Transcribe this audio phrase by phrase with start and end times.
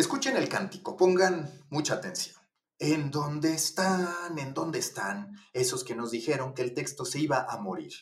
[0.00, 2.34] Escuchen el cántico, pongan mucha atención.
[2.78, 4.38] ¿En dónde están?
[4.38, 7.92] ¿En dónde están esos que nos dijeron que el texto se iba a morir?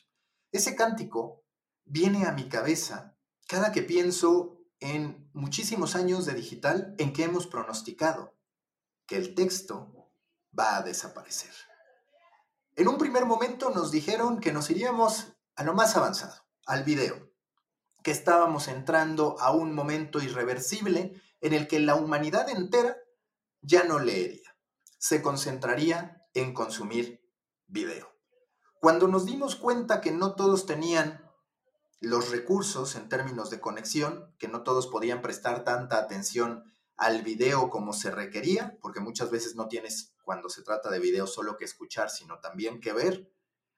[0.53, 1.43] Ese cántico
[1.85, 3.17] viene a mi cabeza
[3.49, 8.39] cada que pienso en muchísimos años de digital en que hemos pronosticado
[9.05, 10.13] que el texto
[10.57, 11.53] va a desaparecer.
[12.77, 17.33] En un primer momento nos dijeron que nos iríamos a lo más avanzado, al video,
[18.05, 22.97] que estábamos entrando a un momento irreversible en el que la humanidad entera
[23.61, 24.57] ya no leería,
[24.99, 27.23] se concentraría en consumir
[27.67, 28.09] video.
[28.81, 31.29] Cuando nos dimos cuenta que no todos tenían
[32.01, 37.71] los recursos en términos de conexión, que no todos podían prestar tanta atención al video
[37.71, 41.65] como se requería, porque muchas veces no tienes cuando se trata de video solo que
[41.65, 43.33] escuchar, sino también que ver,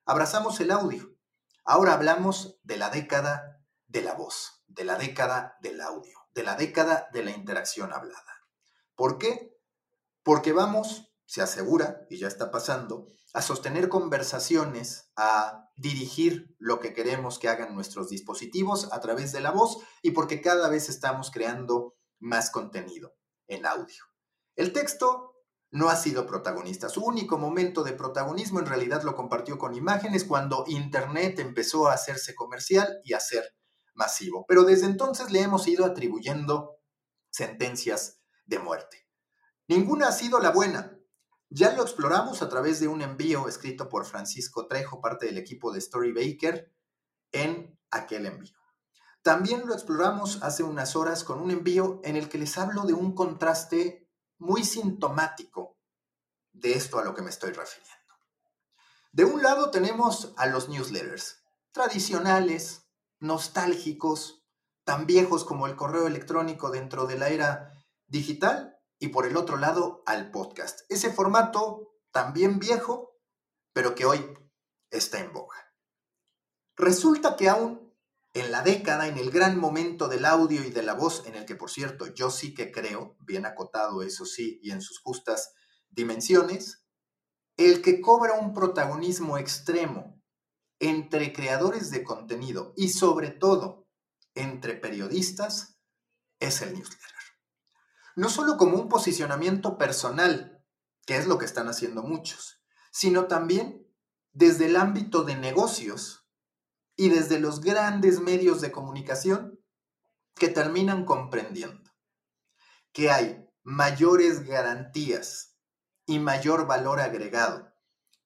[0.04, 1.14] abrazamos el audio.
[1.64, 6.54] Ahora hablamos de la década de la voz, de la década del audio de la
[6.56, 8.46] década de la interacción hablada.
[8.94, 9.56] ¿Por qué?
[10.22, 16.92] Porque vamos, se asegura, y ya está pasando, a sostener conversaciones, a dirigir lo que
[16.92, 21.30] queremos que hagan nuestros dispositivos a través de la voz y porque cada vez estamos
[21.30, 23.14] creando más contenido
[23.46, 24.04] en audio.
[24.56, 25.30] El texto
[25.70, 26.88] no ha sido protagonista.
[26.88, 31.94] Su único momento de protagonismo en realidad lo compartió con imágenes cuando Internet empezó a
[31.94, 33.44] hacerse comercial y a ser
[34.00, 34.46] masivo.
[34.48, 36.78] Pero desde entonces le hemos ido atribuyendo
[37.30, 39.06] sentencias de muerte.
[39.68, 40.98] Ninguna ha sido la buena.
[41.50, 45.70] Ya lo exploramos a través de un envío escrito por Francisco Trejo, parte del equipo
[45.70, 46.72] de Storybaker,
[47.32, 48.58] en aquel envío.
[49.22, 52.94] También lo exploramos hace unas horas con un envío en el que les hablo de
[52.94, 55.76] un contraste muy sintomático
[56.52, 58.14] de esto a lo que me estoy refiriendo.
[59.12, 62.89] De un lado tenemos a los newsletters, tradicionales,
[63.20, 64.44] nostálgicos,
[64.84, 67.72] tan viejos como el correo electrónico dentro de la era
[68.06, 70.80] digital, y por el otro lado al podcast.
[70.88, 73.18] Ese formato también viejo,
[73.72, 74.24] pero que hoy
[74.90, 75.56] está en boga.
[76.76, 77.94] Resulta que aún
[78.32, 81.46] en la década, en el gran momento del audio y de la voz, en el
[81.46, 85.52] que por cierto yo sí que creo, bien acotado eso sí, y en sus justas
[85.88, 86.84] dimensiones,
[87.56, 90.19] el que cobra un protagonismo extremo
[90.80, 93.86] entre creadores de contenido y sobre todo
[94.34, 95.78] entre periodistas
[96.40, 97.10] es el newsletter.
[98.16, 100.64] No solo como un posicionamiento personal,
[101.06, 103.86] que es lo que están haciendo muchos, sino también
[104.32, 106.26] desde el ámbito de negocios
[106.96, 109.60] y desde los grandes medios de comunicación
[110.34, 111.90] que terminan comprendiendo
[112.92, 115.56] que hay mayores garantías
[116.06, 117.72] y mayor valor agregado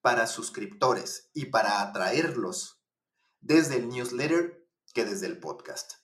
[0.05, 2.85] para suscriptores y para atraerlos
[3.41, 5.95] desde el newsletter que desde el podcast.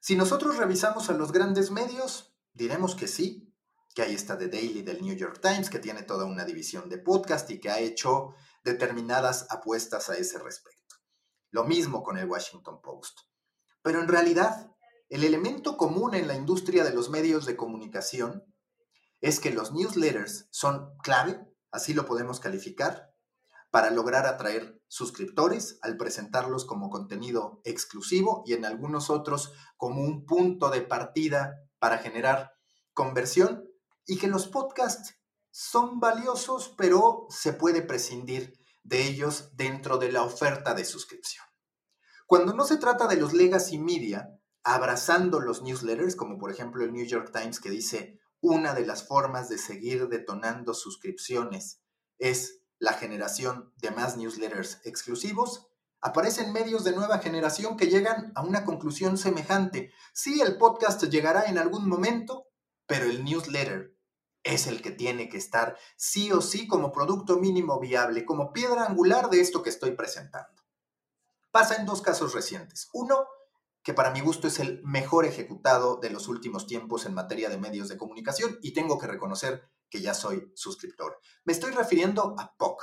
[0.00, 3.52] Si nosotros revisamos a los grandes medios, diremos que sí,
[3.96, 6.98] que ahí está The Daily del New York Times, que tiene toda una división de
[6.98, 10.94] podcast y que ha hecho determinadas apuestas a ese respecto.
[11.50, 13.22] Lo mismo con el Washington Post.
[13.82, 14.70] Pero en realidad,
[15.08, 18.44] el elemento común en la industria de los medios de comunicación
[19.20, 23.10] es que los newsletters son clave así lo podemos calificar,
[23.70, 30.26] para lograr atraer suscriptores al presentarlos como contenido exclusivo y en algunos otros como un
[30.26, 32.52] punto de partida para generar
[32.92, 33.64] conversión
[34.06, 35.16] y que los podcasts
[35.52, 41.44] son valiosos, pero se puede prescindir de ellos dentro de la oferta de suscripción.
[42.26, 44.28] Cuando no se trata de los legacy media,
[44.62, 49.06] abrazando los newsletters, como por ejemplo el New York Times que dice una de las
[49.06, 51.82] formas de seguir detonando suscripciones
[52.18, 55.68] es la generación de más newsletters exclusivos,
[56.00, 59.92] aparecen medios de nueva generación que llegan a una conclusión semejante.
[60.12, 62.46] Sí, el podcast llegará en algún momento,
[62.86, 63.94] pero el newsletter
[64.42, 68.86] es el que tiene que estar sí o sí como producto mínimo viable, como piedra
[68.86, 70.62] angular de esto que estoy presentando.
[71.50, 72.88] Pasa en dos casos recientes.
[72.94, 73.26] Uno,
[73.82, 77.58] que para mi gusto es el mejor ejecutado de los últimos tiempos en materia de
[77.58, 81.18] medios de comunicación y tengo que reconocer que ya soy suscriptor.
[81.44, 82.82] Me estoy refiriendo a POC,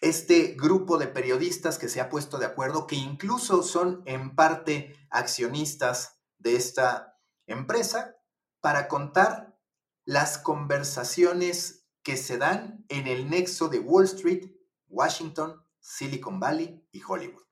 [0.00, 4.94] este grupo de periodistas que se ha puesto de acuerdo, que incluso son en parte
[5.10, 8.14] accionistas de esta empresa,
[8.60, 9.58] para contar
[10.04, 14.52] las conversaciones que se dan en el nexo de Wall Street,
[14.88, 17.47] Washington, Silicon Valley y Hollywood.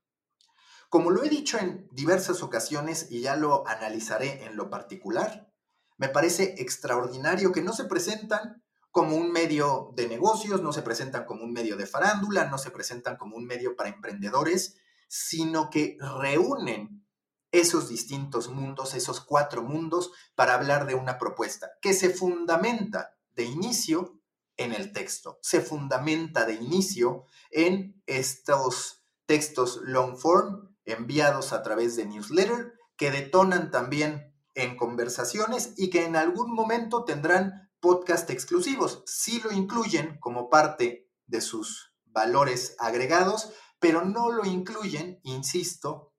[0.97, 5.53] Como lo he dicho en diversas ocasiones y ya lo analizaré en lo particular,
[5.99, 11.27] me parece extraordinario que no se presentan como un medio de negocios, no se presentan
[11.27, 15.99] como un medio de farándula, no se presentan como un medio para emprendedores, sino que
[16.19, 17.07] reúnen
[17.53, 23.45] esos distintos mundos, esos cuatro mundos, para hablar de una propuesta que se fundamenta de
[23.45, 24.19] inicio
[24.57, 31.97] en el texto, se fundamenta de inicio en estos textos long form enviados a través
[31.97, 39.03] de newsletter que detonan también en conversaciones y que en algún momento tendrán podcast exclusivos.
[39.07, 46.15] Sí lo incluyen como parte de sus valores agregados, pero no lo incluyen, insisto,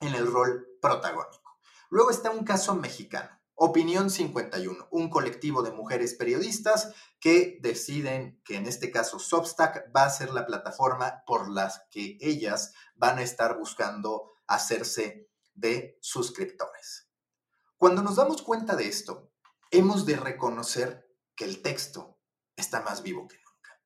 [0.00, 1.58] en el rol protagónico.
[1.88, 8.56] Luego está un caso mexicano, Opinión 51, un colectivo de mujeres periodistas que deciden que
[8.56, 13.22] en este caso Substack va a ser la plataforma por la que ellas van a
[13.22, 17.08] estar buscando hacerse de suscriptores.
[17.78, 19.32] Cuando nos damos cuenta de esto,
[19.70, 22.18] hemos de reconocer que el texto
[22.56, 23.80] está más vivo que nunca.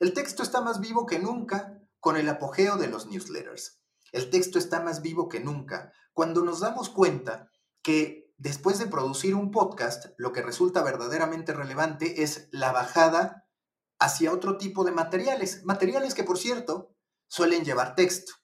[0.00, 3.80] El texto está más vivo que nunca con el apogeo de los newsletters.
[4.12, 7.50] El texto está más vivo que nunca cuando nos damos cuenta
[7.82, 13.48] que después de producir un podcast, lo que resulta verdaderamente relevante es la bajada
[13.98, 15.64] hacia otro tipo de materiales.
[15.64, 16.94] Materiales que, por cierto,
[17.26, 18.34] suelen llevar texto.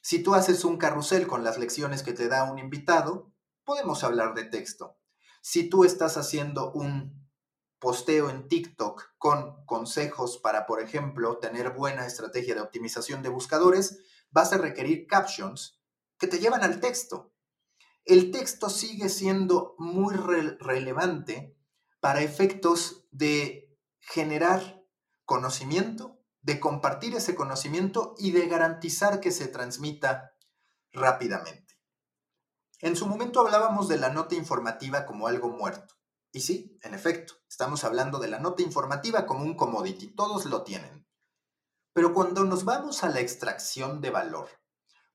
[0.00, 3.32] Si tú haces un carrusel con las lecciones que te da un invitado,
[3.64, 4.96] podemos hablar de texto.
[5.42, 7.28] Si tú estás haciendo un
[7.80, 14.04] posteo en TikTok con consejos para, por ejemplo, tener buena estrategia de optimización de buscadores,
[14.30, 15.82] vas a requerir captions
[16.16, 17.32] que te llevan al texto.
[18.08, 21.54] El texto sigue siendo muy relevante
[22.00, 24.82] para efectos de generar
[25.26, 30.32] conocimiento, de compartir ese conocimiento y de garantizar que se transmita
[30.90, 31.78] rápidamente.
[32.78, 35.94] En su momento hablábamos de la nota informativa como algo muerto.
[36.32, 40.64] Y sí, en efecto, estamos hablando de la nota informativa como un commodity, todos lo
[40.64, 41.06] tienen.
[41.92, 44.48] Pero cuando nos vamos a la extracción de valor,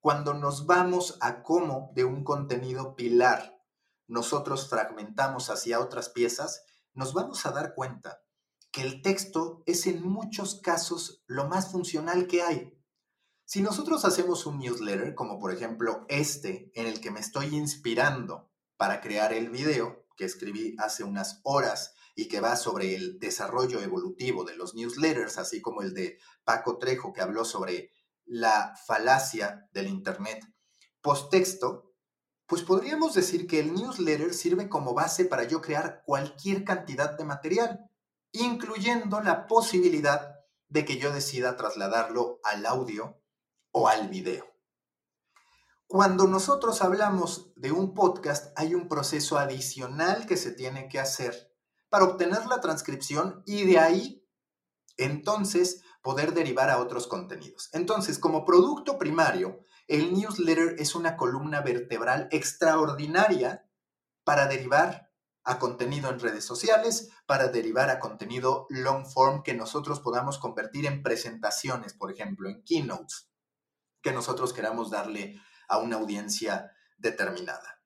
[0.04, 3.58] cuando nos vamos a cómo de un contenido pilar
[4.06, 8.22] nosotros fragmentamos hacia otras piezas, nos vamos a dar cuenta
[8.70, 12.78] que el texto es en muchos casos lo más funcional que hay.
[13.46, 18.52] Si nosotros hacemos un newsletter, como por ejemplo este, en el que me estoy inspirando
[18.76, 23.80] para crear el video, que escribí hace unas horas y que va sobre el desarrollo
[23.80, 27.94] evolutivo de los newsletters, así como el de Paco Trejo, que habló sobre
[28.26, 30.44] la falacia del Internet
[31.02, 31.94] posttexto,
[32.48, 37.26] pues podríamos decir que el newsletter sirve como base para yo crear cualquier cantidad de
[37.26, 37.90] material,
[38.32, 40.36] incluyendo la posibilidad
[40.70, 43.22] de que yo decida trasladarlo al audio
[43.72, 44.48] o al video.
[45.88, 51.54] Cuando nosotros hablamos de un podcast, hay un proceso adicional que se tiene que hacer
[51.90, 54.28] para obtener la transcripción y de ahí,
[54.98, 57.70] entonces, poder derivar a otros contenidos.
[57.72, 63.66] Entonces, como producto primario, el newsletter es una columna vertebral extraordinaria
[64.24, 65.10] para derivar
[65.46, 70.86] a contenido en redes sociales, para derivar a contenido long form que nosotros podamos convertir
[70.86, 73.30] en presentaciones, por ejemplo, en keynotes,
[74.02, 77.82] que nosotros queramos darle a una audiencia determinada.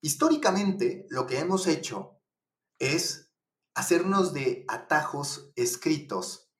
[0.00, 2.18] Históricamente, lo que hemos hecho
[2.78, 3.30] es
[3.74, 6.51] hacernos de atajos escritos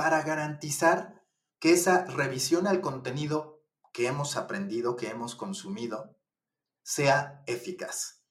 [0.00, 1.22] para garantizar
[1.58, 3.62] que esa revisión al contenido
[3.92, 6.16] que hemos aprendido, que hemos consumido,
[6.82, 8.24] sea eficaz.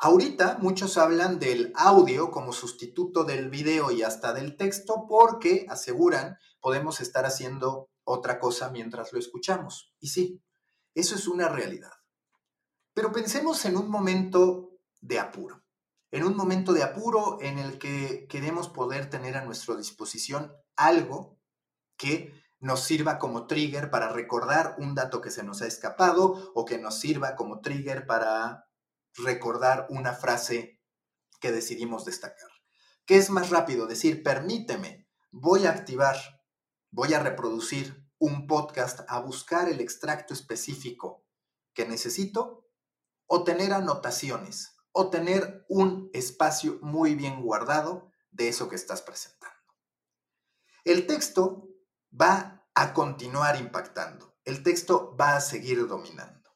[0.00, 6.36] Ahorita muchos hablan del audio como sustituto del video y hasta del texto porque aseguran
[6.58, 9.94] podemos estar haciendo otra cosa mientras lo escuchamos.
[10.00, 10.42] Y sí,
[10.94, 11.92] eso es una realidad.
[12.92, 15.62] Pero pensemos en un momento de apuro,
[16.10, 21.38] en un momento de apuro en el que queremos poder tener a nuestra disposición algo
[21.98, 26.64] que nos sirva como trigger para recordar un dato que se nos ha escapado o
[26.64, 28.68] que nos sirva como trigger para
[29.14, 30.80] recordar una frase
[31.40, 32.50] que decidimos destacar.
[33.04, 33.86] ¿Qué es más rápido?
[33.86, 36.16] Decir, permíteme, voy a activar,
[36.90, 41.24] voy a reproducir un podcast a buscar el extracto específico
[41.72, 42.66] que necesito
[43.26, 49.57] o tener anotaciones o tener un espacio muy bien guardado de eso que estás presentando.
[50.88, 51.68] El texto
[52.18, 56.48] va a continuar impactando, el texto va a seguir dominando.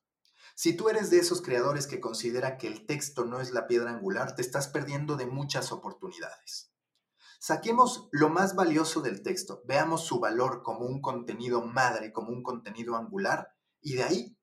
[0.54, 3.90] Si tú eres de esos creadores que considera que el texto no es la piedra
[3.90, 6.72] angular, te estás perdiendo de muchas oportunidades.
[7.40, 12.42] Saquemos lo más valioso del texto, veamos su valor como un contenido madre, como un
[12.42, 14.38] contenido angular, y de ahí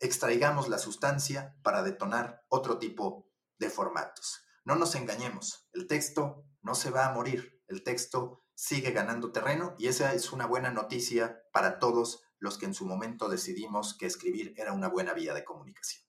[0.00, 4.40] extraigamos la sustancia para detonar otro tipo de formatos.
[4.64, 9.74] No nos engañemos, el texto no se va a morir, el texto sigue ganando terreno
[9.78, 14.06] y esa es una buena noticia para todos los que en su momento decidimos que
[14.06, 16.03] escribir era una buena vía de comunicación.